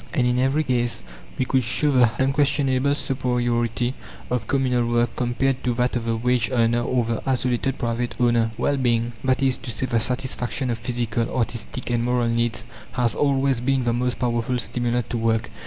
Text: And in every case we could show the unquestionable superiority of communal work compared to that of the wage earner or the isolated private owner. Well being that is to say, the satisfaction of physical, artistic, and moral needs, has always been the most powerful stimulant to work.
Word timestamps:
And 0.15 0.25
in 0.25 0.39
every 0.39 0.63
case 0.63 1.03
we 1.37 1.45
could 1.45 1.61
show 1.61 1.91
the 1.91 2.09
unquestionable 2.17 2.95
superiority 2.95 3.93
of 4.31 4.47
communal 4.47 4.87
work 4.91 5.15
compared 5.15 5.63
to 5.63 5.75
that 5.75 5.95
of 5.95 6.05
the 6.05 6.15
wage 6.15 6.49
earner 6.51 6.81
or 6.81 7.05
the 7.05 7.23
isolated 7.29 7.77
private 7.77 8.15
owner. 8.19 8.49
Well 8.57 8.77
being 8.77 9.11
that 9.23 9.43
is 9.43 9.57
to 9.57 9.69
say, 9.69 9.85
the 9.85 9.99
satisfaction 9.99 10.71
of 10.71 10.79
physical, 10.79 11.29
artistic, 11.37 11.91
and 11.91 12.03
moral 12.03 12.29
needs, 12.29 12.65
has 12.93 13.13
always 13.13 13.61
been 13.61 13.83
the 13.83 13.93
most 13.93 14.17
powerful 14.17 14.57
stimulant 14.57 15.07
to 15.11 15.19
work. 15.19 15.51